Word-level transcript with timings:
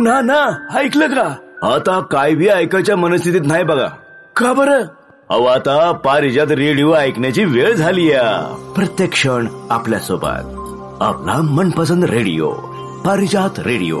हो 0.00 0.04
ना 0.04 0.20
ना 0.20 0.68
ऐकलं 0.78 1.06
का? 1.06 1.24
आता 1.68 2.00
काय 2.00 2.34
बी 2.34 2.46
ऐकायच्या 2.48 2.96
मनस्थितीत 2.96 3.40
नाही 3.46 3.64
बघा. 3.64 3.86
का 4.36 4.52
बरं? 4.52 4.84
अहो 5.30 5.44
आता 5.44 5.92
पारिजात 5.92 6.50
रेडिओ 6.50 6.94
ऐकण्याची 6.94 7.44
वेळ 7.44 7.74
झाली 7.74 8.08
प्रत्येक 8.76 9.10
क्षण 9.12 9.46
आपल्यासोबत 9.70 10.56
आपला 11.02 11.36
मनपसंद 11.42 12.04
रेडिओ 12.04 12.50
पारिजात 13.04 13.58
रेडिओ. 13.58 14.00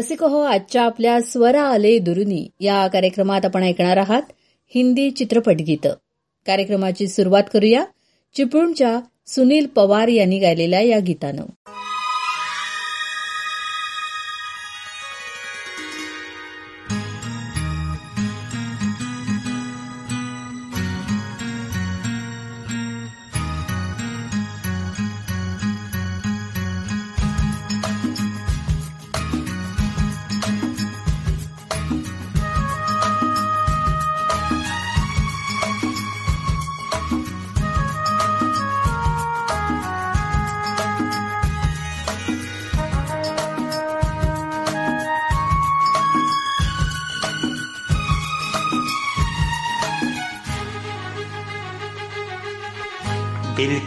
रसिक 0.00 0.22
हो 0.22 0.40
आजच्या 0.40 0.82
आपल्या 0.82 1.20
स्वरा 1.20 1.62
आले 1.62 1.98
दुरुनी. 1.98 2.50
या 2.60 2.86
कार्यक्रमात 2.86 3.44
आपण 3.44 3.62
ऐकणार 3.62 3.96
आहात 3.96 4.22
हिंदी 4.74 5.10
चित्रपट 5.10 5.54
गीतं. 5.54 5.94
कार्यक्रमाची 6.46 7.08
सुरुवात 7.08 7.42
करूया 7.52 7.84
चिपळूणच्या 8.36 9.00
सुनील 9.26 9.66
पवार 9.66 10.08
यांनी 10.08 10.38
गायलेल्या 10.38 10.80
या 10.80 10.98
गीतानं. 10.98 11.42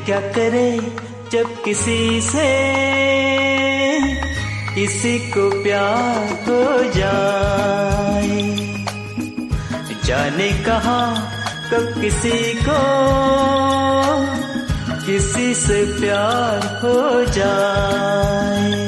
क्या 0.06 0.20
करे 0.36 0.70
जब 1.32 1.62
किसी 1.64 2.22
से 2.22 2.48
किसी 4.76 5.18
को 5.32 5.50
प्यार 5.64 6.28
हो 6.48 6.92
जाए? 6.92 8.42
जाने 10.06 10.50
कहा 10.66 11.00
कब 11.72 12.02
किसी 12.02 12.54
को 12.68 12.82
किसी 15.06 15.54
से 15.54 15.80
प्यार 16.00 16.68
हो 16.84 17.26
जाए? 17.38 18.86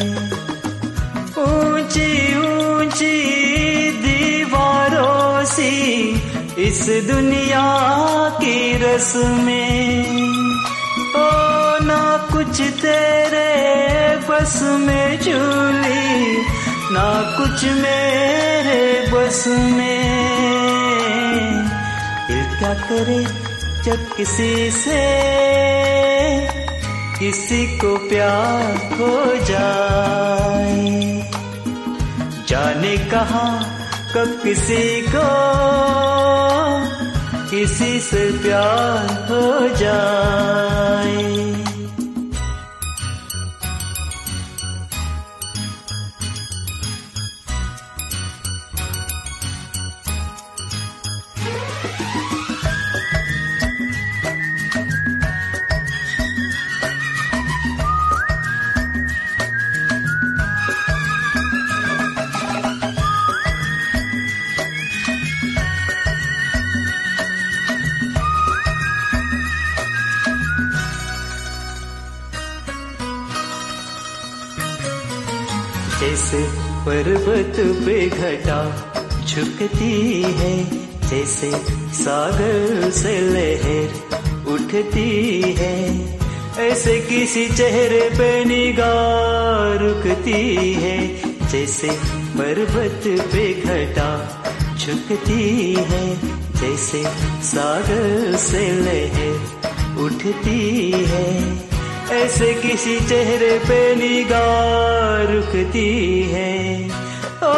ऊँची 1.46 2.12
ऊँची 2.38 3.16
दीवारों 4.06 5.46
सी 5.46 5.74
इस 6.68 6.86
दुनिया 7.12 7.66
की 8.42 8.58
रस्में 8.84 10.35
बस 14.46 14.62
में 14.62 15.22
झूली, 15.22 16.38
ना 16.94 17.38
कुछ 17.38 17.64
मेरे 17.64 19.12
बस 19.12 19.48
में। 19.48 20.20
दिल 22.28 22.60
क्या 22.60 22.74
करे 22.74 23.26
जब 23.84 24.16
किसी 24.18 24.72
से 24.72 25.02
किसी 27.20 27.78
को 27.78 27.98
प्यार 27.98 28.78
हो 28.94 29.46
जाए? 29.46 31.02
जाने 32.48 32.98
कहा 32.98 33.64
कब 34.16 34.40
किसी 34.44 35.02
को 35.16 35.28
किसी 37.50 38.00
से 38.00 38.32
प्यार 38.38 39.28
हो 39.30 39.76
जाए? 39.76 41.55
जैसे 76.00 76.42
पर्वत 76.86 77.56
पे 77.86 78.10
घटा 78.10 78.60
झुकती 79.26 80.22
है, 80.22 80.56
जैसे 81.10 81.52
सागर 81.94 82.90
से 82.92 83.14
लहर 83.22 84.52
उठती 84.54 85.42
है, 85.60 85.78
ऐसे 86.60 87.00
किसी 87.02 87.48
चेहरे 87.50 88.10
पे 88.10 88.46
निगाह 88.46 89.74
रुकती 89.84 90.74
है, 90.74 90.98
जैसे 91.48 91.90
पर्वत 92.38 93.08
पे 93.34 93.54
घटा 93.54 94.10
झुकती 94.78 95.74
है, 95.74 96.06
जैसे 96.62 97.04
सागर 97.44 98.36
से 98.38 98.68
लहर 98.82 100.02
उठती 100.02 100.92
है। 100.92 101.75
ऐसे 102.12 102.54
किसी 102.54 103.00
चेहरे 103.00 103.60
पे 103.60 103.96
निगाह 103.96 105.34
रुकती 105.34 106.22
है। 106.24 106.86
ओ, 107.44 107.54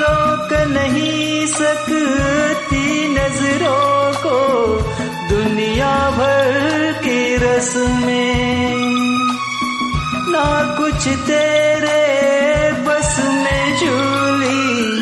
रोक 0.00 0.52
नहीं 0.52 1.46
सकती 1.46 3.08
नज़रों 3.08 4.12
को 4.12 4.38
दुनिया 5.34 6.10
भर 6.10 6.92
की 7.04 7.36
रस्में। 7.36 8.74
ना 10.28 10.76
कुछ 10.78 11.08
तेरे 11.08 12.72
बस 12.72 13.18
में 13.18 13.78
झूली, 13.78 15.00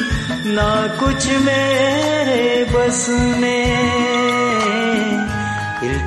ना 0.54 0.96
कुछ 1.00 1.28
मेरे 1.28 2.64
बस 2.64 3.06
में। 3.08 3.96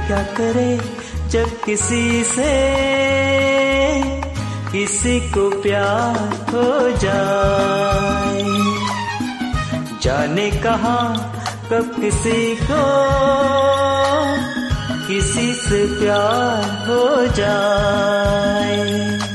क्या 0.07 0.23
करे? 0.23 0.98
जब 1.29 1.61
किसी 1.61 2.23
से, 2.23 2.53
किसी 4.71 5.19
को 5.19 5.61
प्यार 5.61 6.47
हो 6.51 6.97
जाए। 6.97 8.43
जाने 10.01 10.51
कहा 10.51 11.27
कब 11.71 12.01
किसी 12.01 12.55
को, 12.55 12.83
किसी 15.07 15.53
से 15.53 15.99
प्यार 15.99 16.87
हो 16.87 17.27
जाए। 17.27 19.28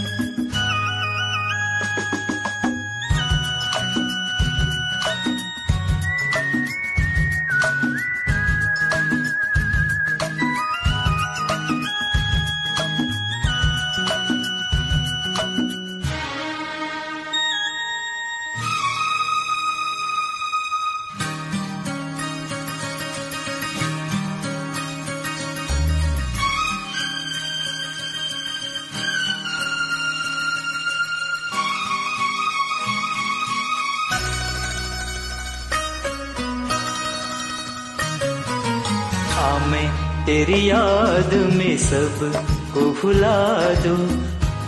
सबको 41.94 42.80
भुला 42.80 43.58
दो। 43.74 43.96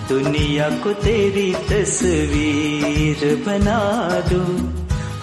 दुनिया 0.09 0.69
को 0.69 0.93
तेरी 0.93 1.55
तस्वीर 1.55 3.45
बना 3.47 3.79
दो। 4.33 4.43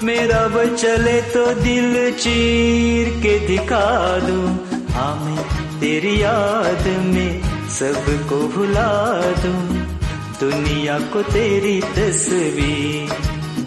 मेरा 0.06 0.48
बचले 0.48 1.22
तो 1.22 1.54
दिल 1.54 2.12
चीर 2.12 3.10
के 3.10 3.48
दिखा 3.48 4.20
दो। 4.20 4.42
हाँ 4.94 5.16
मैं 5.26 5.44
तेरी 5.80 6.24
याद 6.24 6.88
में 6.88 7.42
सबको 7.70 8.48
भुला 8.48 9.22
दो। 9.22 9.54
दुनिया 10.46 11.00
को 11.00 11.22
तेरी 11.22 11.82
तस्वीर 11.82 13.16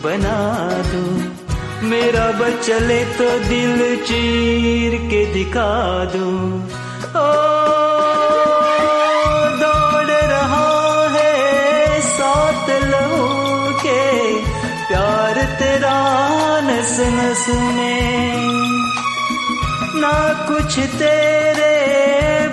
बना 0.04 0.38
दो। 0.86 1.04
मेरा 1.86 2.30
बचले 2.32 3.04
तो 3.04 3.38
दिल 3.38 3.96
चीर 3.96 4.94
के 4.94 5.26
दिखा 5.26 6.04
दो। 6.04 6.30
ओ 7.18 7.85
में 17.50 18.36
ना 20.00 20.46
कुछ 20.48 20.78
तेरे 20.78 21.76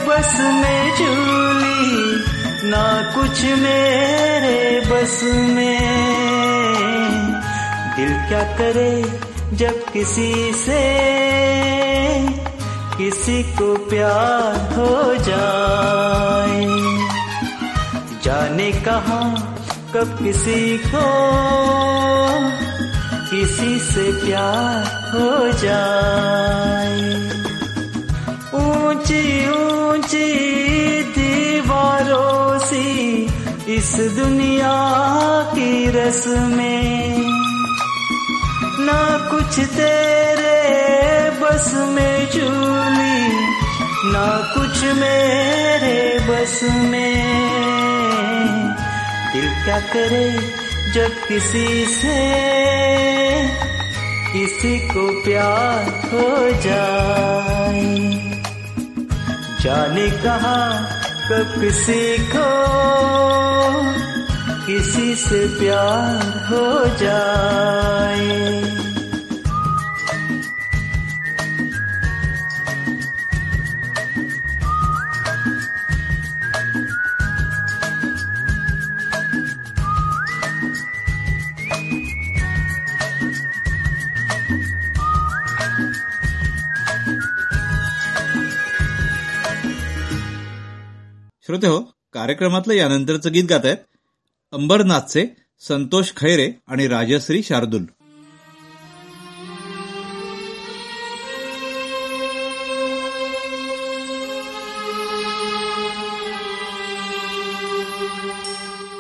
बस 0.08 0.38
में 0.40 0.96
झूली, 0.98 2.24
ना 2.70 3.14
कुछ 3.16 3.44
मेरे 3.44 4.80
बस 4.80 5.20
में। 5.24 5.80
दिल 7.96 8.14
क्या 8.28 8.44
करे 8.58 9.20
जब 9.58 9.92
किसी 9.92 10.54
से, 10.54 10.84
किसी 12.98 13.44
को 13.44 13.76
प्यार 13.90 14.74
हो 14.74 15.16
जाए। 15.16 16.66
जाने 18.24 18.72
कहा 18.72 19.22
कब 19.96 20.18
किसी 20.24 20.78
को 20.78 21.04
किसी 23.34 23.80
से 23.80 24.04
प्यार 24.14 24.84
हो 25.12 25.30
जाए। 25.60 26.98
ऊँची 28.54 29.24
ऊँची 29.50 30.28
दीवारों 31.16 32.60
सी 32.60 32.90
इस 33.76 33.92
दुनिया 34.20 34.76
की 35.56 35.72
रस्में। 35.90 37.18
ना 38.86 39.02
कुछ 39.32 39.60
तेरे 39.78 40.56
बस 41.42 41.74
में 41.96 42.18
झूली 42.30 43.20
ना 44.14 44.28
कुछ 44.54 44.84
मेरे 45.02 46.02
बस 46.30 46.60
में। 46.64 47.16
दिल 49.34 49.50
क्या 49.64 49.80
करे 49.94 50.28
जब 50.94 51.14
किसी 51.28 51.86
से 51.86 52.18
किसी 54.34 54.74
को 54.90 55.06
प्यार 55.24 55.88
हो 56.12 56.28
जाए, 56.62 57.86
जाने 59.62 60.10
कहा 60.24 60.60
कब 61.30 61.56
किसी 61.62 62.18
को 62.36 62.50
किसी 64.66 65.16
से 65.16 65.48
प्यार 65.60 66.22
हो 66.50 66.68
जाए। 67.02 68.73
श्रोते 91.54 91.68
हो 91.68 91.80
कार्यक्रमातलं 92.14 92.74
यानंतरचं 92.74 93.34
गीत 93.34 93.44
गात 93.50 93.66
आहेत 93.66 93.78
अंबरनाथचे 94.54 95.26
संतोष 95.60 96.12
खैरे 96.18 96.52
आणि 96.68 96.88
राजश्री 96.88 97.44
शार्दूल. 97.44 97.84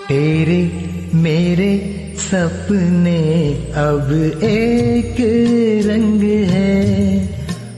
तेरे 0.09 0.61
मेरे 1.13 2.13
सपने 2.17 3.53
अब 3.75 4.11
एक 4.43 5.15
रंग 5.89 6.23
है। 6.49 7.23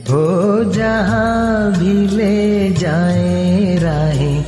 हो 0.08 0.72
जहाँ 0.72 1.70
भी 1.72 2.16
ले 2.16 2.68
जाए 2.72 3.76
राहें 3.76 4.45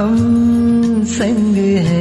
हम 0.00 1.04
संग 1.04 1.56
हैं। 1.86 1.99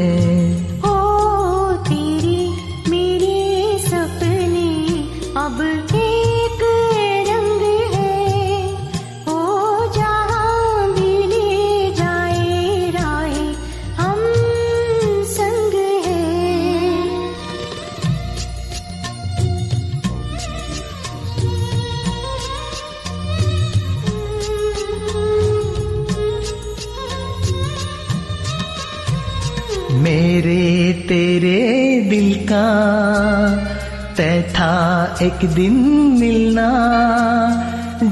तय 34.17 34.41
था 34.55 34.73
एक 35.21 35.45
दिन 35.55 35.75
मिलना, 36.19 36.69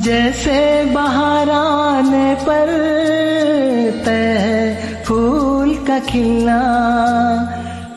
जैसे 0.03 0.59
बाहर 0.85 1.49
आने 1.49 2.33
पर 2.41 2.71
तय 4.05 5.03
फूल 5.05 5.75
का 5.87 5.99
खिलना, 5.99 6.59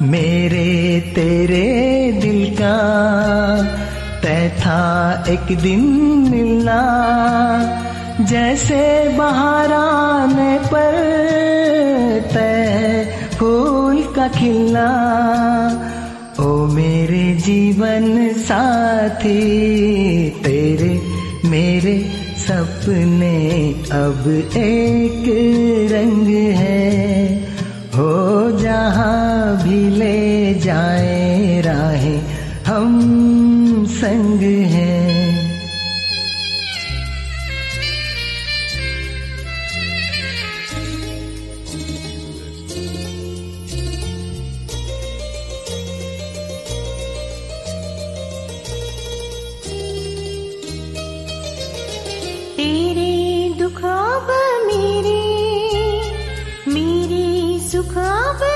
मेरे 0.03 1.01
तेरे 1.15 1.67
दिल 2.23 2.55
का 2.57 2.77
तय 4.23 4.49
था 4.59 4.81
एक 5.29 5.57
दिन 5.63 5.85
मिलना, 6.31 6.81
जैसे 8.31 8.83
बाहर 9.19 9.73
आने 9.73 10.59
पर 10.67 10.99
तय 12.35 13.07
फूल 13.39 14.03
का 14.17 14.29
खिलना। 14.29 14.89
ओ 16.41 16.67
मेरे 16.67 17.35
जीवन 17.35 18.33
साथी, 18.35 19.41
तेरे, 20.31 21.01
मेरे 21.49 21.97
सपने 22.39 23.37
अब 23.93 24.25
एक 24.57 25.25
रंग 25.93 26.29
है। 26.57 27.37
हो 27.97 28.51
जहाँ 28.59 29.65
भी 29.65 29.89
ले 29.91 30.55
जाए 30.55 31.20
तेरे 52.61 53.55
दुखाब 53.59 54.27
मेरे 54.67 55.21
मेरे 56.73 57.25
सुखाब 57.69 58.50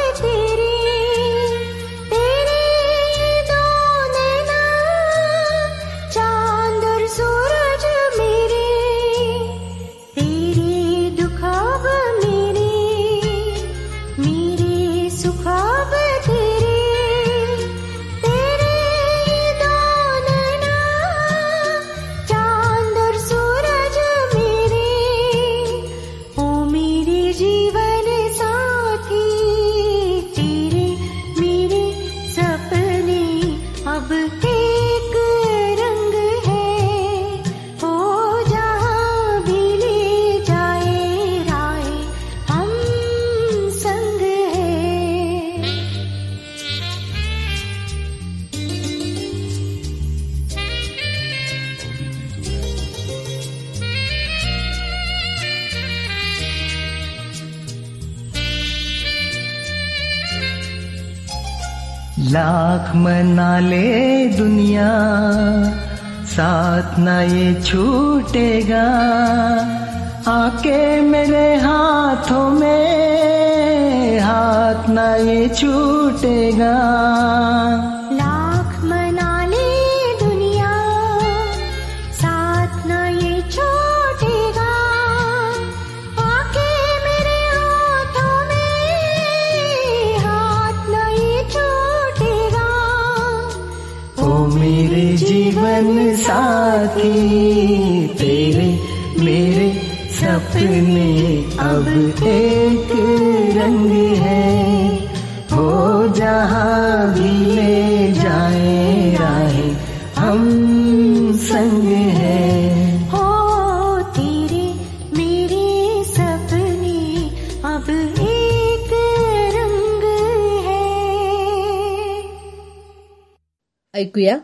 ऐकूया. 123.95 124.39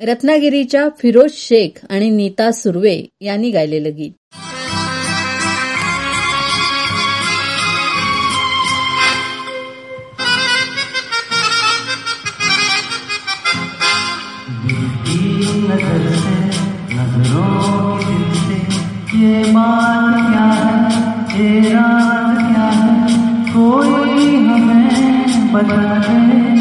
रत्नागिरीच्या 0.00 0.88
फिरोज 0.98 1.32
शेख 1.32 1.86
आणि 1.90 2.10
नीता 2.10 2.52
सुर्वे 2.52 3.02
यांनी 3.20 3.50
गायलेलं 3.50 3.96
गीत. 3.96 4.10
क्या 21.30 22.50
है? 22.50 23.52
कोई 23.52 24.36
हमें 24.36 26.53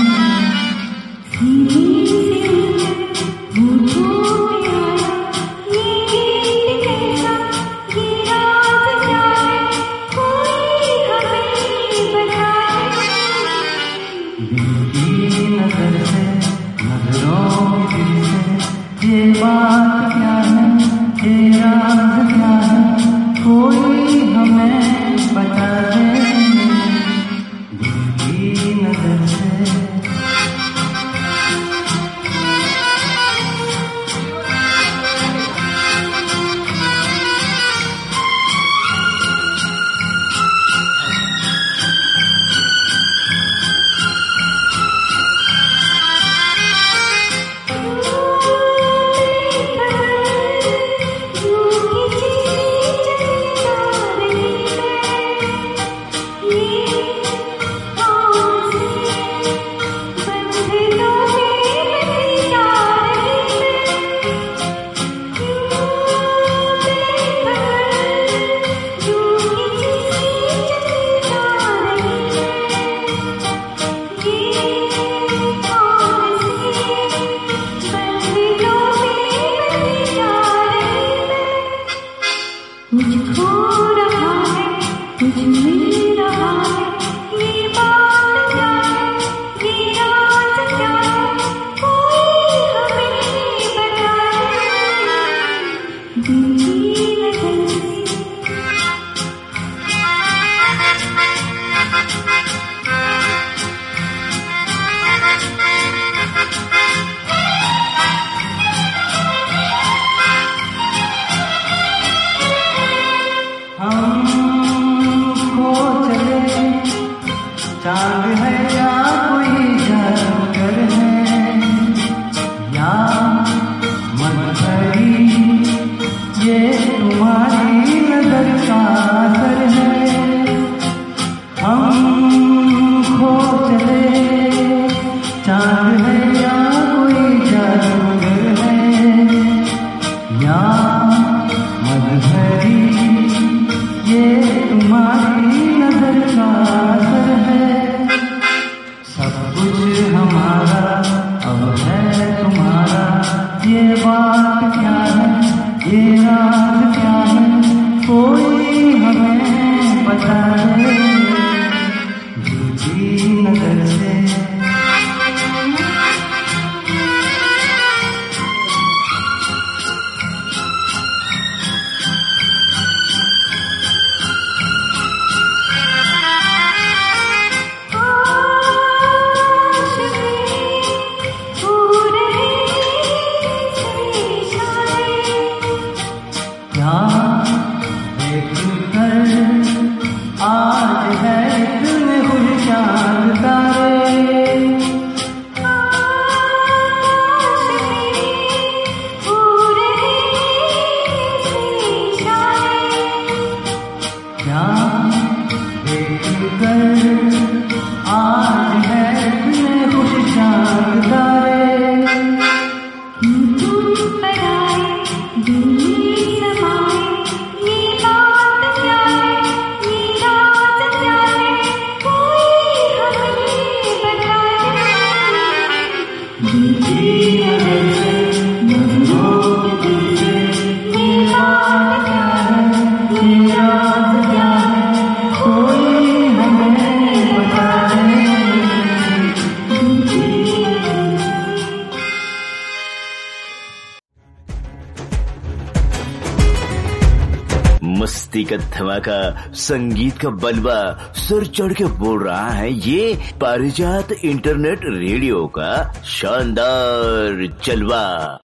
संगीत 249.54 250.18
का 250.18 250.30
बलवा 250.30 251.12
सर 251.16 251.46
चढ़ 251.46 251.74
के 251.74 251.86
बोल 251.86 252.24
रहा 252.24 252.50
है। 252.50 252.74
ये 252.74 253.20
पारिजात 253.42 254.12
इंटरनेट 254.12 254.80
रेडियो 254.84 255.48
का 255.48 255.94
शानदार 256.06 257.58
जलवा। 257.66 258.40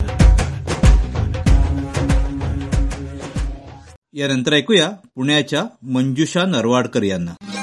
यानंतर 4.15 4.53
ऐकूया 4.53 4.87
पुण्याच्या 5.15 5.63
मंजुषा 5.85 6.45
नरवाडकर 6.45 7.03
यांना. 7.03 7.58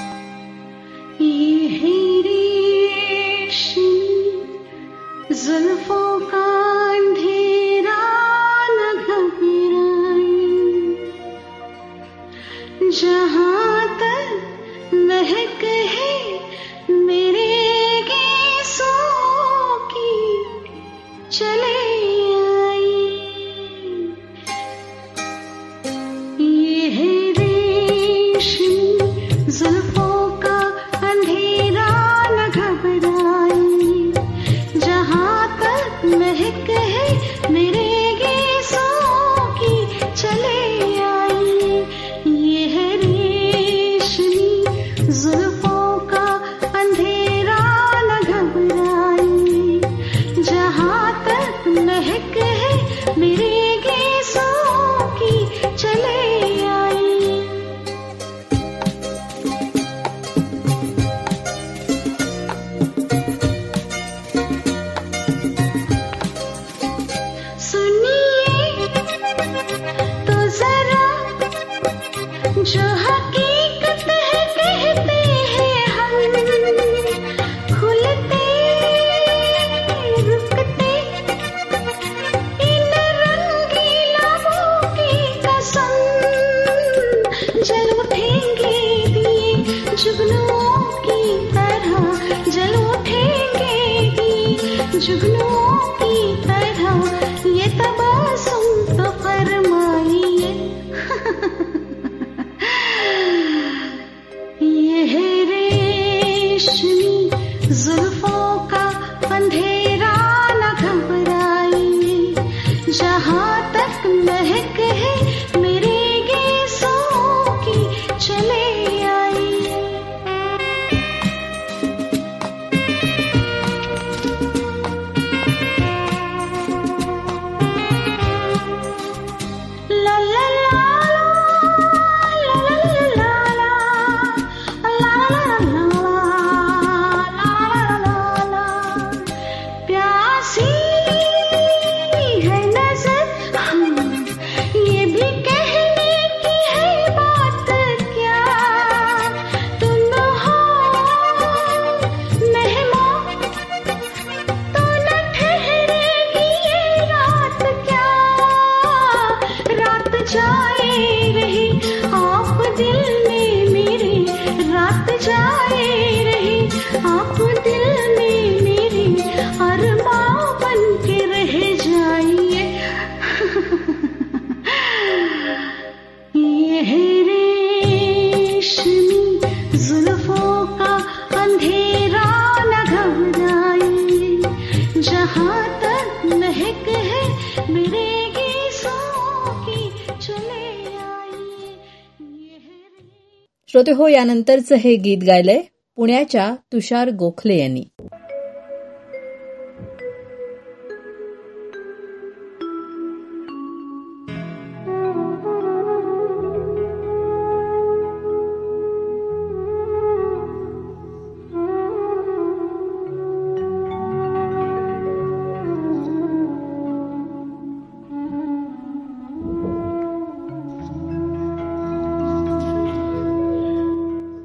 श्रोते 193.87 194.03
हो 194.03 194.09
यानंतरचं 194.09 194.75
हे 194.75 194.94
गीत 194.96 195.18
गायलंय 195.27 195.61
पुण्याच्या 195.96 196.55
तुषार 196.72 197.11
गोखले 197.11 197.59
यांनी. 197.59 197.85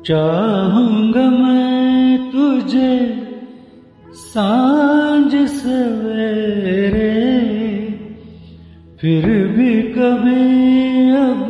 चाहूँगा 0.05 1.25
मैं 1.29 2.31
तुझे 2.31 2.93
साँझ 4.13 5.31
सवेरे। 5.49 7.11
फिर 9.01 9.25
भी 9.47 9.71
कभी 9.93 10.45
अब 11.17 11.47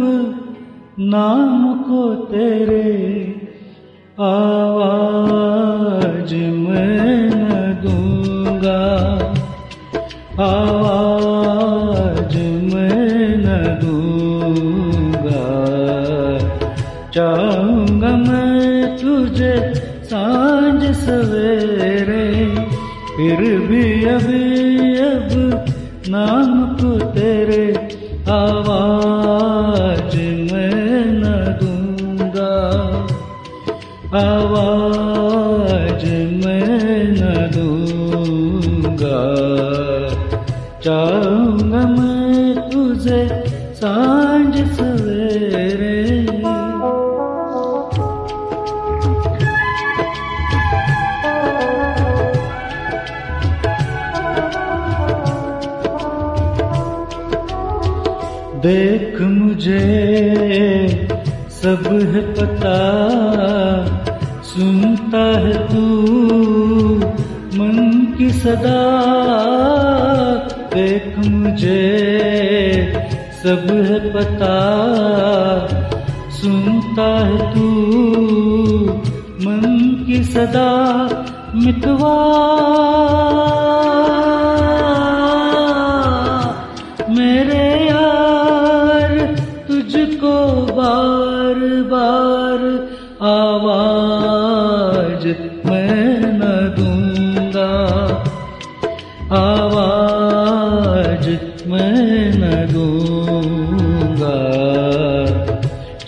नाम 1.00 1.74
को 1.84 2.04
तेरे 2.26 2.92
आवाज़ 4.20 5.11
सवेरे 21.12 22.28
फिर 23.16 23.40
भी 23.70 23.84
अभी 24.10 24.44
अब 24.98 25.32
नाम 26.10 26.52
को 26.76 26.92
तेरे 27.16 27.66
आवाज़ 28.32 30.16
मैं 30.52 31.06
न 31.16 31.24
दूँगा। 31.62 32.54
आवाज़ 34.22 34.81
देख 58.62 59.22
मुझे, 59.22 59.80
सब 61.50 61.84
है 62.14 62.34
पता। 62.34 62.78
सुनता 64.44 65.40
है 65.40 65.68
तू, 65.68 65.86
मन 67.58 68.08
की 68.18 68.30
सदा। 68.30 68.82
देख 70.74 71.28
मुझे, 71.28 71.94
सब 73.44 73.86
है 73.90 74.14
पता। 74.14 74.56
सुनता 76.30 77.26
है 77.26 77.54
तू, 77.54 77.68
मन 79.42 80.04
की 80.08 80.24
सदा 80.24 80.72
मितवा 81.56 82.42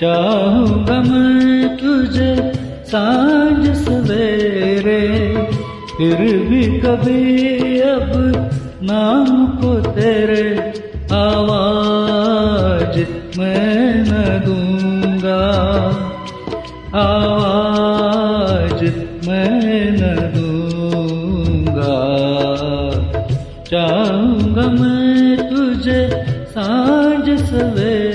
चाहूँगा 0.03 0.95
मैं 1.01 1.77
तुझे 1.77 2.31
साँझ 2.85 3.63
सवेरे, 3.77 5.03
फिर 5.97 6.19
भी 6.47 6.63
कभी 6.79 7.21
अब 7.79 8.11
नाम 8.83 9.27
को 9.57 9.69
तेरे 9.91 10.43
आवाज़ 11.15 12.97
मैं 13.39 14.03
न 14.07 14.11
दूँगा। 14.45 15.43
आवाज़ 16.99 18.83
मैं 19.27 19.91
न 19.91 20.01
दूँगा। 20.35 21.95
चाहूँगा 23.71 24.65
मैं 24.81 25.49
तुझे 25.49 26.01
साँझ 26.49 27.27
सवेरे 27.39 28.12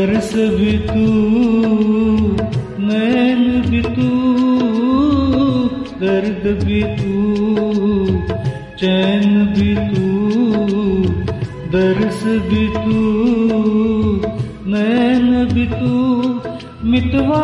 दर्स 0.00 0.32
भी 0.58 0.72
तू 0.88 1.06
नैन 2.90 3.40
भी 3.70 3.80
तू 3.96 4.06
दर्द 6.02 6.44
भी 6.64 6.80
तू 7.00 7.16
चैन 8.82 9.26
भी 9.56 9.74
तू 9.90 10.06
दर्स 11.74 12.22
भी 12.48 12.66
तू 12.76 13.02
नैन 14.74 15.28
भी 15.52 15.66
तू 15.74 15.92
मिटवा 16.90 17.42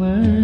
मैं 0.00 0.39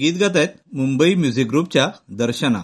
गीत 0.00 0.14
गात 0.20 0.36
आहेत 0.36 0.48
मुंबई 0.72 1.14
म्युझिक 1.14 1.48
ग्रुपच्या 1.48 1.90
दर्शना. 2.08 2.62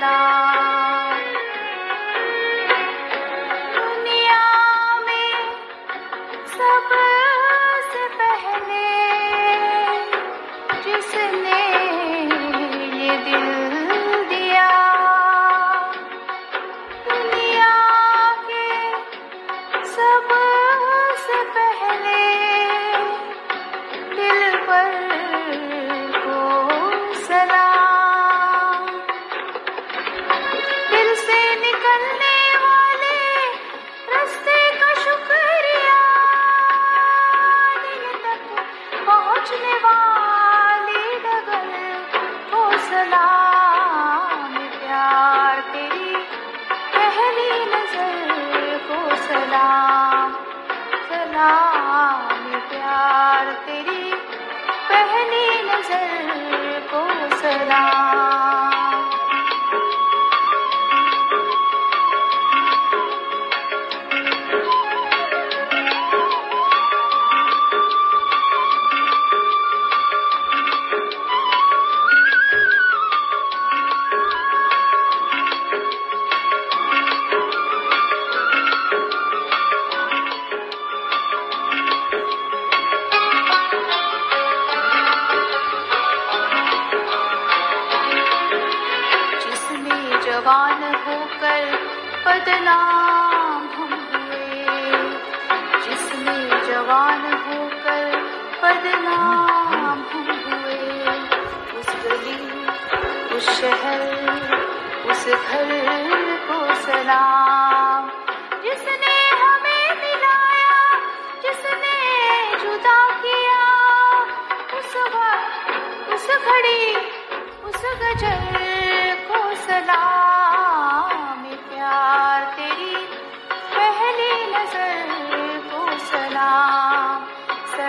ना 0.00 0.59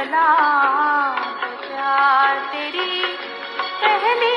सलाम 0.02 1.18
तेरी 2.52 3.02
पहली 3.82 4.31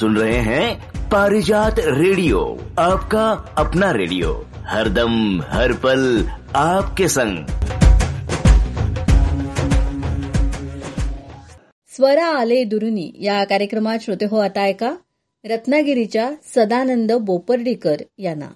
सुन 0.00 0.16
रहे 0.16 0.36
हैं 0.36 0.74
पारिजात 1.08 1.72
रेडियो, 1.78 2.58
आपका 2.78 3.54
अपना 3.56 3.92
रेडियो। 3.92 4.44
हरदम, 4.66 5.40
हर 5.42 5.72
पल, 5.72 6.26
आपके 6.54 7.08
संग। 7.08 7.38
स्वरा 11.88 12.26
आले 12.26 12.64
दुरुनी 12.64 13.12
या 13.20 13.44
कार्यक्रमात 13.44 13.98
श्रोते 13.98 14.24
हो 14.24 14.38
आता 14.38 14.60
ऐका 14.60 14.92
रत्नागिरीच्या 15.44 16.30
सदानंद 16.54 17.12
बोपर्डीकर 17.12 17.96
यांना. 18.18 18.50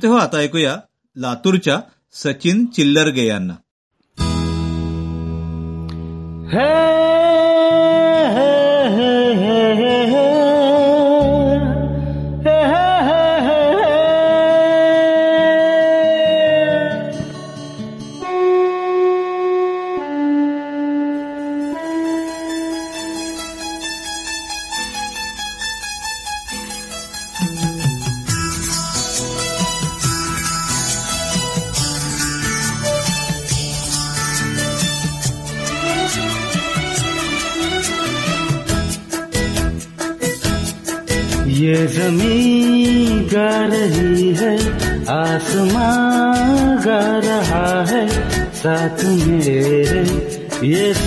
तर 0.00 0.02
तेव्हा 0.02 0.22
आता 0.22 0.38
ऐकूया 0.38 0.76
लातूरच्या 1.16 1.80
सचिन 2.12 2.66
चिल्लरगे 2.66 3.26
यांना. 3.26 3.54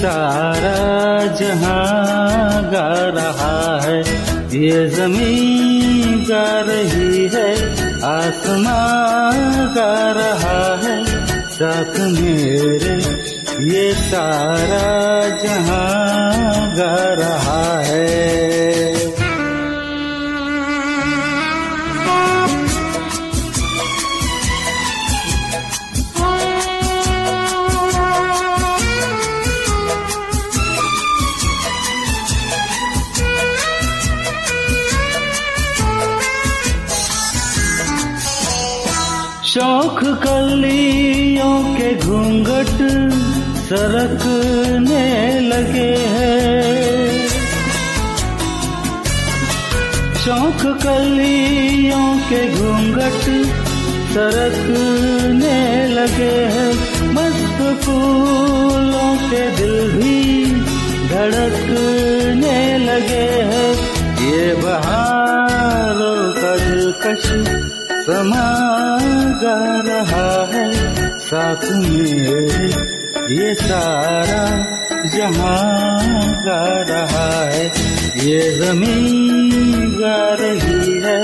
सारा 0.03 0.79
जहाँ 1.39 2.63
गा 2.71 2.89
रहा 3.17 3.59
है, 3.83 3.99
ये 4.53 4.87
ज़मीन 4.89 6.23
गा 6.29 6.47
रही 6.67 7.27
है, 7.35 7.51
आसमान 8.09 9.39
गा 9.75 9.93
रहा 10.19 10.59
है, 10.83 10.97
साथ 11.55 11.99
मेरे 12.15 12.95
ये 13.69 13.93
सारा 14.03 14.83
जहाँ 15.43 16.02
गलियों 50.93 52.17
के 52.17 52.41
घूंघट 52.53 53.23
सरकने 54.13 55.87
लगे 55.87 56.35
हैं। 56.53 56.73
मस्त 57.13 57.85
फूलों 57.85 59.15
के 59.17 59.51
दिल 59.51 59.91
भी 59.91 60.45
धड़कने 61.07 62.77
लगे 62.77 63.25
हैं। 63.51 63.73
ये 64.25 64.53
बहारों 64.55 66.19
का 66.33 66.53
दिलकश 66.57 67.25
समा 68.05 68.47
जा 69.41 69.57
रहा 69.89 70.29
है। 70.53 70.71
साथ 71.17 71.71
में 71.71 72.69
ये 73.31 73.53
सारा 73.53 74.45
जहाँ 75.17 76.07
गा 76.45 76.63
रहा 76.93 77.45
है। 77.45 77.92
ये 78.15 78.39
ज़मीन 78.57 79.49
गा 79.99 80.17
रही 80.39 80.97
है 81.03 81.21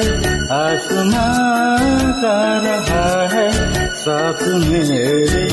आसमान 0.52 2.12
का 2.22 2.40
रहा 2.64 3.28
है, 3.34 3.50
साथ 3.96 4.42
मेरे 4.70 5.44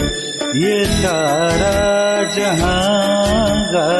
ये 0.60 0.84
सारा 0.92 1.74
जहाँ 2.36 3.50
गा 3.72 3.90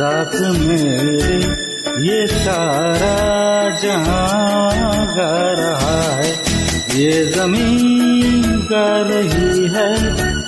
साथ 0.00 0.34
मेरे, 0.40 1.34
ये 2.04 2.26
सारा 2.26 3.16
जहाँ 3.82 5.06
गा 5.06 5.32
रहा 5.52 5.98
है, 6.12 6.30
ये 7.00 7.24
ज़मीन 7.26 8.60
गा 8.72 8.86
रही 9.10 9.68
है, 9.68 9.90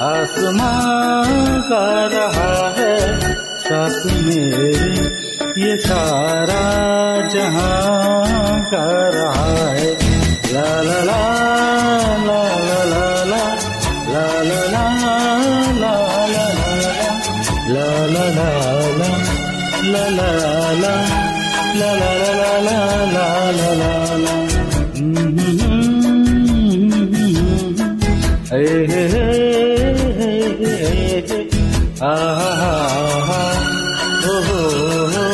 आसमां 0.09 1.27
गा 1.71 1.85
रहा 2.15 2.55
है, 2.79 2.97
साथ 3.59 4.07
मेरे, 4.23 4.89
ये 5.61 5.77
सारा 5.77 6.63
जहाँ 7.29 8.61
गा 8.73 8.89
रहा 9.09 9.69
है 9.69 9.93
ला 10.53 10.83
ला 10.83 11.01
ला 11.05 11.23
ला 12.25 12.43
ला 12.49 13.07
ला 18.07 18.51
ला। 18.99 19.32
ला 19.93 20.05
ला 20.09 20.29
ला 20.83 20.95
ला 21.79 21.91
ला 21.95 22.13
ला 22.33 22.51
ला 22.61 22.79
ला 23.13 23.27
ला 23.53 23.71
ला. 23.75 23.93
ला 24.17 24.35
हे 28.51 28.65
हे 28.87 29.03
हे 30.19 30.31
हे 30.61 31.41
आ 32.01 32.15
हा 32.39 32.73
हा 33.27 33.41
हो 34.25 34.35
हो 34.47 34.61
हो 35.13 35.27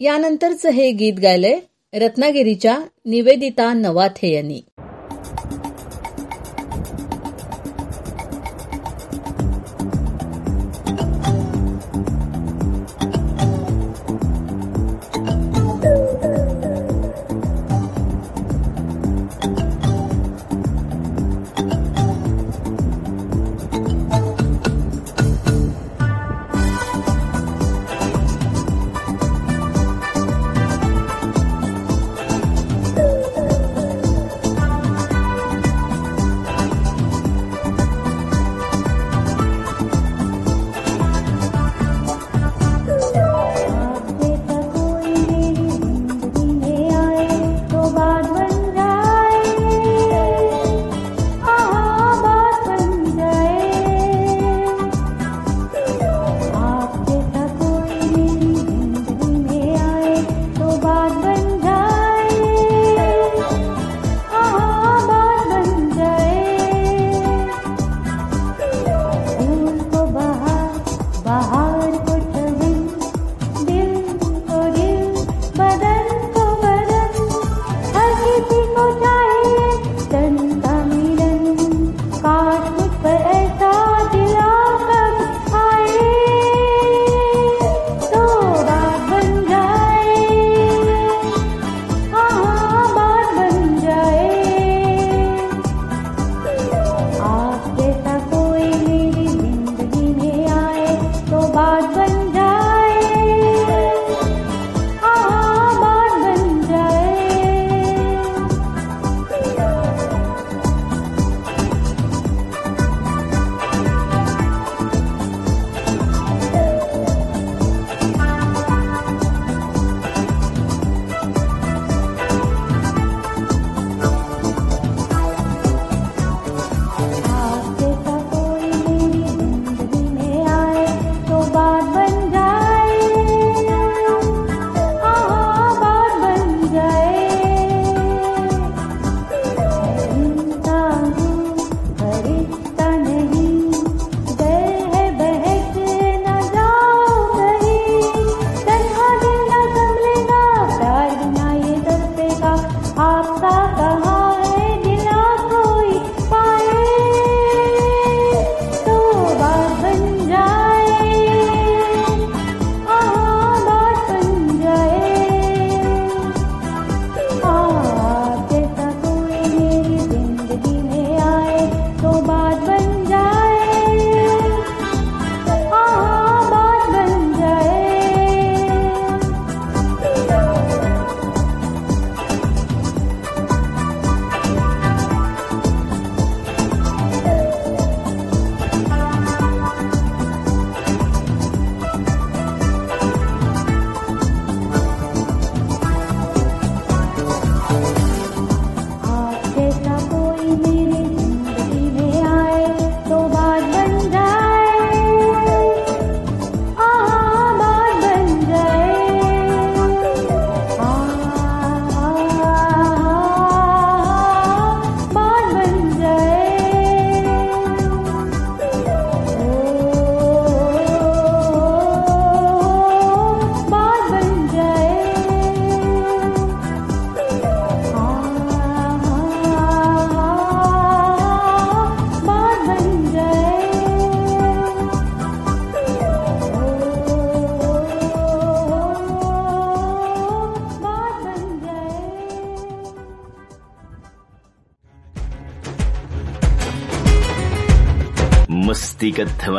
यानंतरचं 0.00 0.70
हे 0.70 0.90
गीत 0.92 1.18
गायलंय 1.22 1.58
रत्नागिरीच्या 1.92 2.78
निवेदिता 3.06 3.72
नवाथे 3.72 4.32
यांनी. 4.34 4.60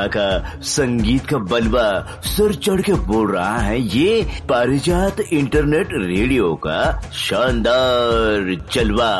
का 0.07 0.59
संगीत 0.61 1.25
का 1.25 1.37
बलवा 1.37 1.87
सर 2.25 2.53
चढ़ 2.55 2.81
के 2.81 2.93
बोल 3.07 3.31
रहा 3.31 3.57
है, 3.57 3.79
ये 3.81 4.27
पारिजात 4.49 5.19
इंटरनेट 5.21 5.89
रेडियो 5.93 6.53
का 6.55 7.09
शानदार 7.13 8.53
जलवा। 8.73 9.13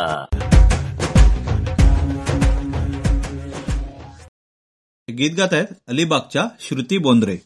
गीत 5.08 5.36
गात 5.36 5.54
आहेत 5.54 5.68
अलिबागच्या 5.90 6.50
श्रुती 6.60 6.98
बोंद्रे। 7.00 7.40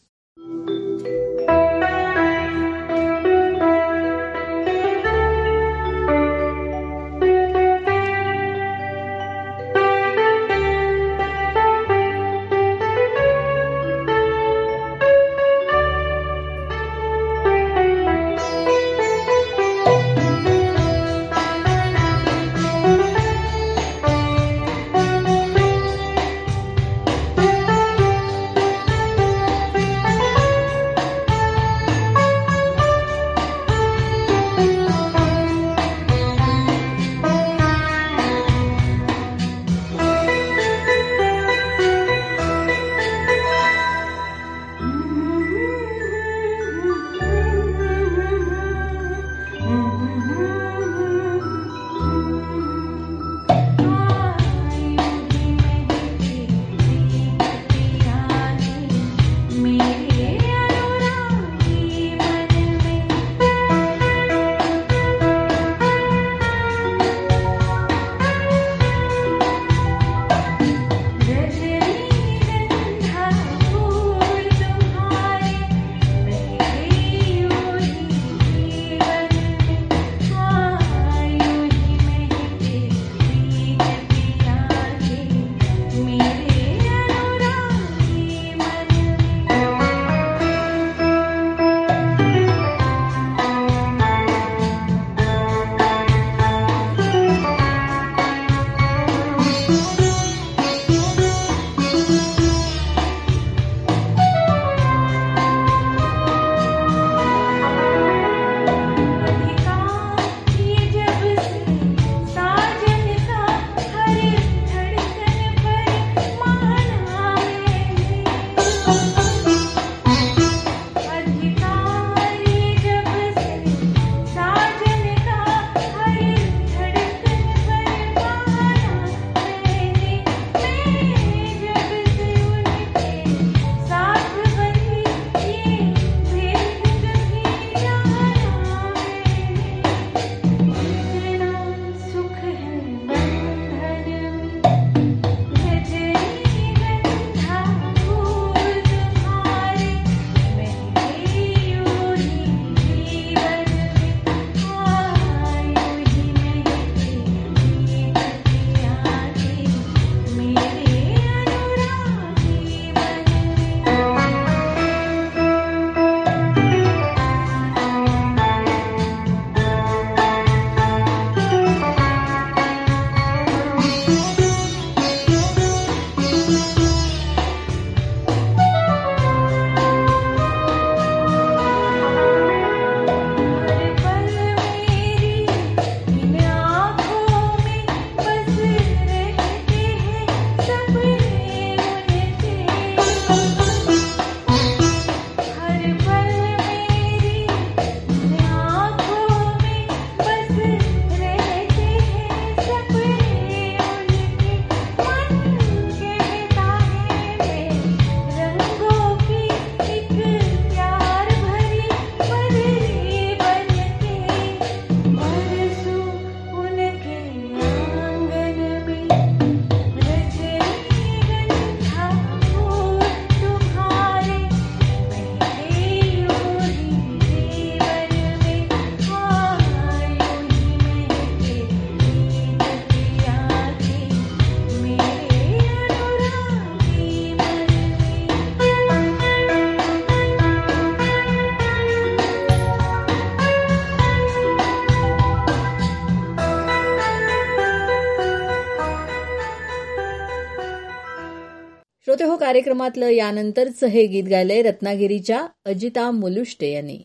कार्यक्रमातलं 252.60 253.08
यानंतरचं 253.08 253.86
हे 253.86 254.06
गीत 254.06 254.24
गायलंय 254.24 254.62
रत्नागिरीच्या 254.62 255.46
अजिता 255.64 256.10
मुलुष्टे 256.10 256.72
यांनी. 256.72 256.98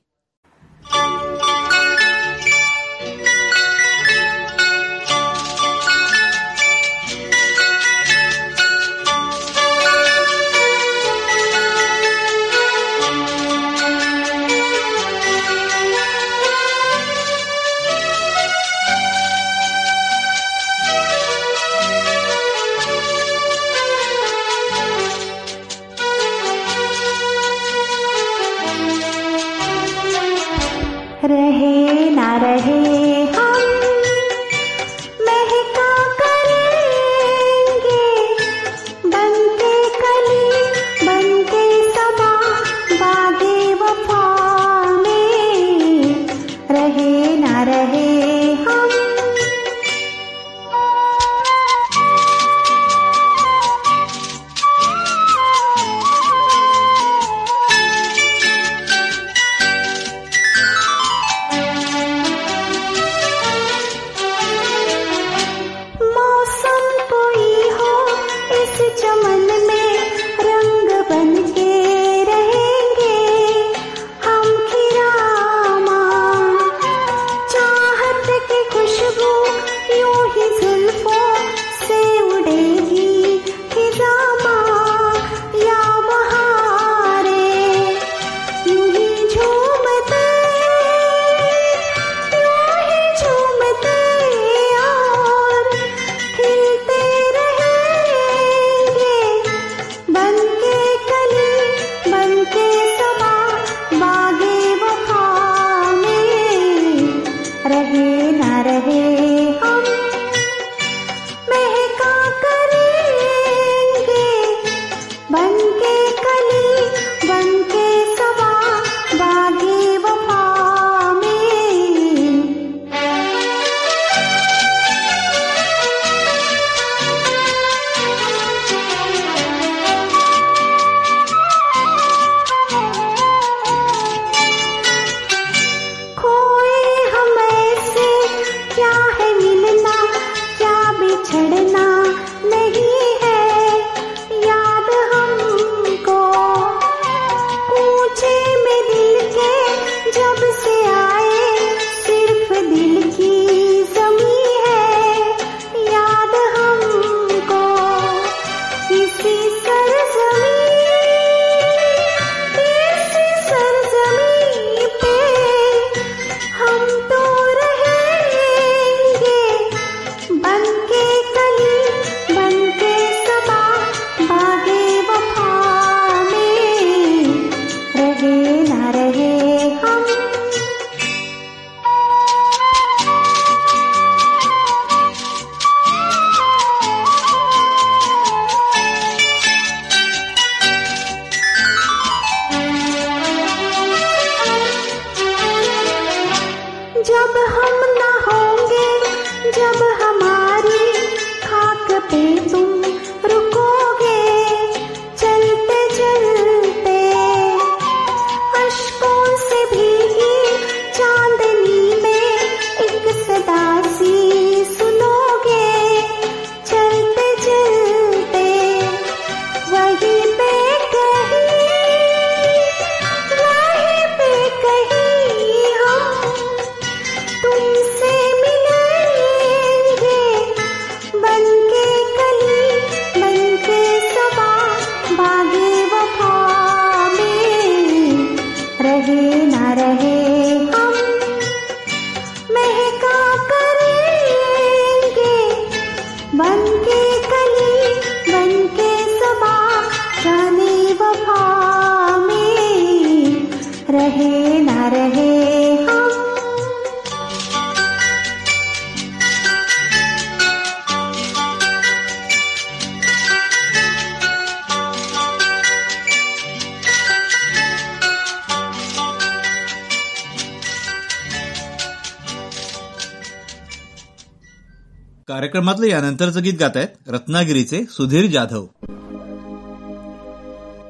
कार्यक्रमातलं 275.66 275.86
यानंतरचं 275.86 276.44
गीत 276.44 276.54
गात 276.60 276.76
आहेत 276.76 277.10
रत्नागिरीचे 277.10 277.84
सुधीर 277.90 278.26
जाधव. 278.32 278.66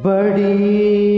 बडी 0.04 1.15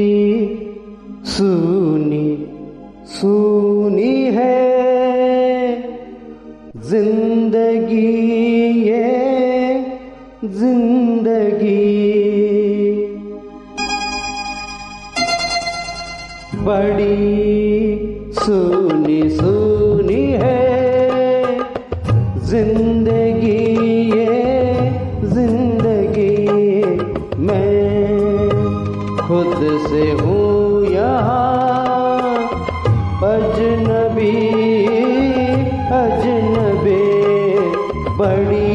படி 38.28 38.67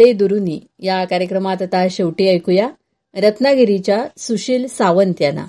आले 0.00 0.12
दुरुनी. 0.12 0.60
या 0.78 1.04
कार्यक्रमात 1.04 1.62
आता 1.62 1.86
शेवटी 1.90 2.28
ऐकूया 2.28 2.68
रत्नागिरीच्या 3.14 4.04
सुशील 4.18 4.66
सावंत 4.66 5.22
यांना. 5.22 5.44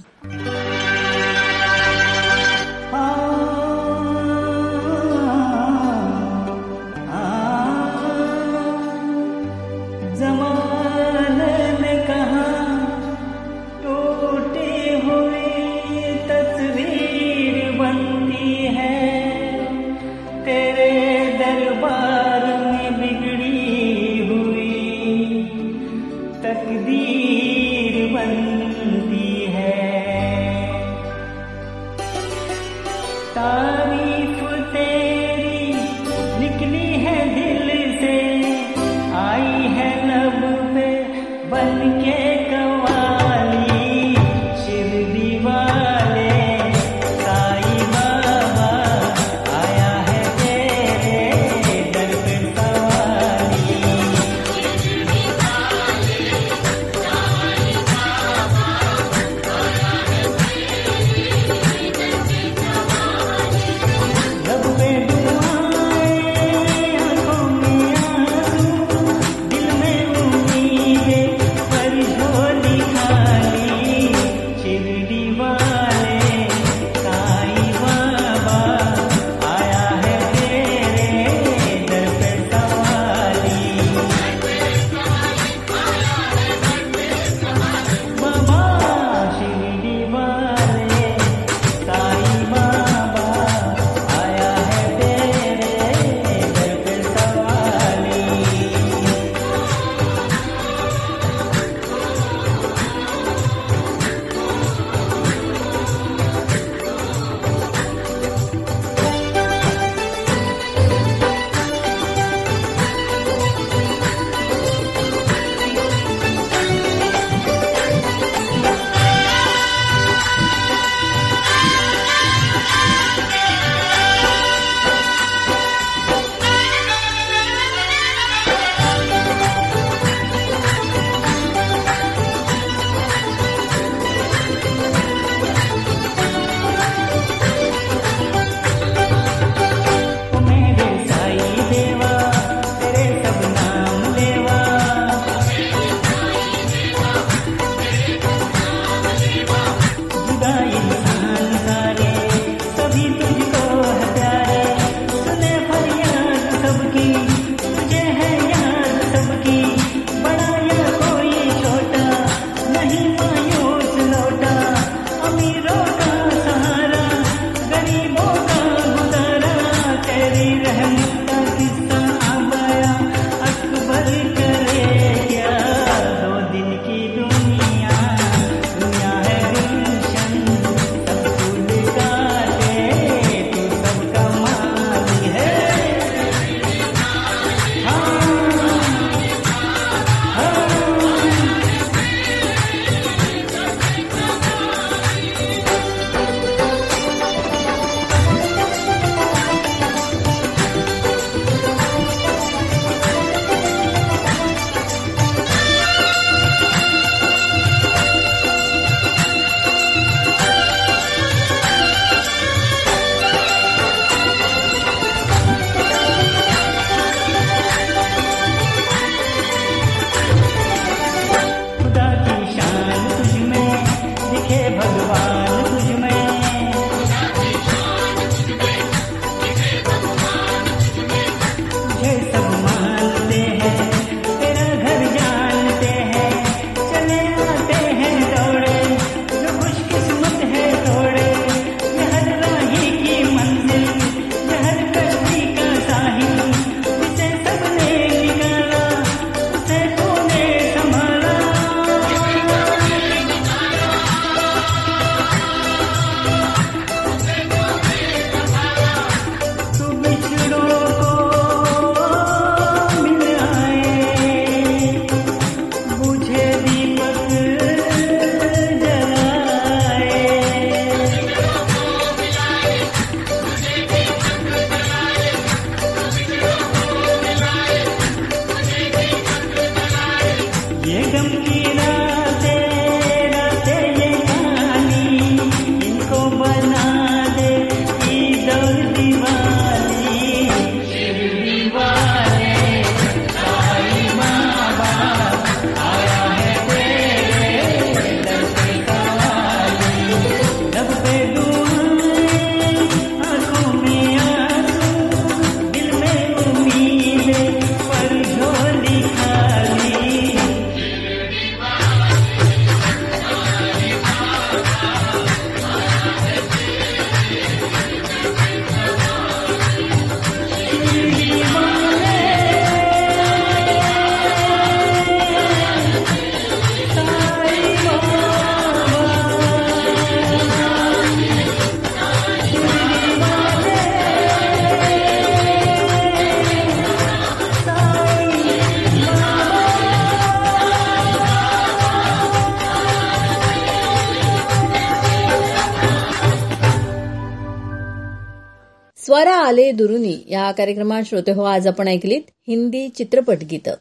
स्वरा 349.11 349.35
आले 349.35 349.71
दुरुनी 349.71 350.13
या 350.29 350.51
कार्यक्रमात 350.51 351.03
श्रोते 351.05 351.31
हो 351.31 351.43
आज 351.43 351.67
आपण 351.67 351.87
ऐकलीत 351.87 352.21
हिंदी 352.47 352.89
चित्रपट 352.89 353.37
गीतं. 353.51 353.73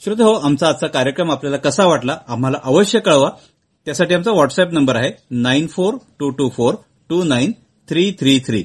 श्रोते 0.00 0.22
हो 0.22 0.32
आमचा 0.32 0.68
आजचा 0.68 0.86
कार्यक्रम 0.86 1.30
आपल्याला 1.30 1.56
कसा 1.56 1.86
वाटला 1.86 2.18
आम्हाला 2.28 2.58
अवश्य 2.64 2.98
कळवा. 2.98 3.30
त्यासाठी 3.84 4.14
आमचा 4.14 4.30
व्हॉट्सअप 4.30 4.72
नंबर 4.72 4.96
आहे 4.96 5.12
nine 5.30 5.66
four 5.66 5.94
two 5.94 6.30
two 6.30 6.48
four 6.48 6.74
two 7.08 7.22
nine 7.24 7.52
three 7.88 8.10
three 8.20 8.38
three 8.38 8.64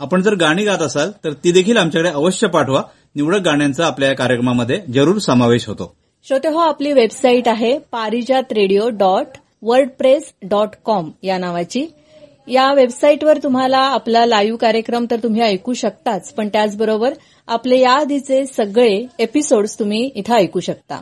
आपण 0.00 0.22
जर 0.22 0.34
गाणी 0.34 0.64
गात 0.64 0.78
असाल 0.78 1.10
तर 1.24 1.32
ती 1.32 1.52
देखील 1.52 1.76
आमच्याकडे 1.76 2.10
अवश्य 2.10 2.46
पाठवा. 2.46 2.82
निवडक 3.16 3.40
गाण्यांचा 3.40 3.86
आपल्या 3.86 4.08
या 4.08 4.14
कार्यक्रमामध्ये 4.14 4.82
जरूर 4.94 5.18
समावेश 5.18 5.66
होतो. 5.66 5.96
श्रोते 6.28 6.48
हो 6.48 6.58
आपली 6.58 6.92
वेबसाईट 6.92 7.48
आहे 7.48 7.78
Parijat 7.78 8.52
radio 8.52 8.88
dot 8.88 9.26
WordPress 9.62 10.32
dot 10.42 10.68
com 10.84 11.10
या 11.22 11.38
नावाची. 11.38 11.86
या 12.48 12.72
वेबसाईटवर 12.72 13.38
तुम्हाला 13.42 13.78
आपला 13.78 14.26
लाईव्ह 14.26 14.58
कार्यक्रम 14.58 15.06
तर 15.10 15.16
तुम्ही 15.22 15.40
ऐकू 15.40 15.72
शकताच 15.72 16.32
पण 16.32 16.48
त्याचबरोबर 16.48 17.14
आपले 17.46 17.78
याआधीचे 17.78 18.46
सगळे 18.46 19.06
एपिसोड्स 19.18 19.78
तुम्ही 19.78 20.10
इथं 20.14 20.34
ऐकू 20.34 20.60
शकता. 20.60 21.00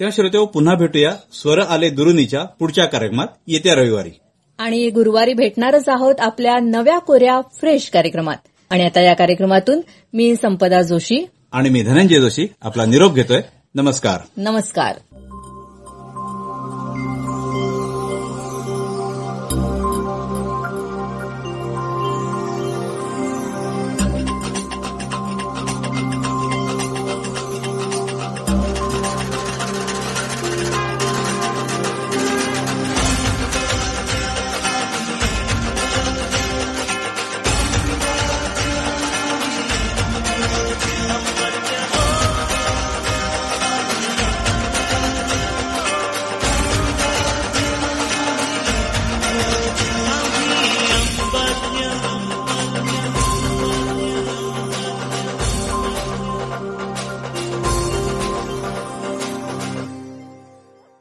तेव्हा 0.00 0.14
श्रोते 0.16 0.38
हो 0.38 0.46
पुन्हा 0.46 0.74
भेटूया. 0.74 1.12
स्वर 1.32 1.58
आले 1.58 1.90
दुरुनीच्या 1.90 2.44
पुढच्या 2.44 2.84
कार्यक्रमात. 2.84 3.26
येत्या 3.46 3.74
रविवारी. 3.74 4.10
आणि 4.58 4.90
गुरुवारी 4.90 5.34
भेटणारच 5.34 5.88
आहोत 5.88 6.14
आपल्या 6.18 6.58
नव्या 6.58 6.98
कोऱ्या 6.98 7.40
फ्रेश 7.40 7.90
कार्यक्रमात. 7.90 8.36
आणि 8.70 8.84
आता 8.84 9.00
या 9.00 9.14
कार्यक्रमातून 9.14 9.80
मी 10.12 10.36
संपदा 10.36 10.82
जोशी 10.82 11.26
आणि 11.52 11.68
मी 11.68 11.82
धनंजय 11.82 12.20
जोशी 12.20 12.46
आपला 12.62 12.84
निरोप 12.84 13.14
घेतोय. 13.14 13.40
नमस्कार. 13.74 14.18
नमस्कार. 14.36 14.96